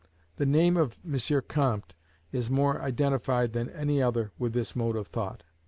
[0.37, 1.41] The name of M.
[1.47, 1.93] Comte
[2.31, 5.43] is more identified than any other with this mode of thought.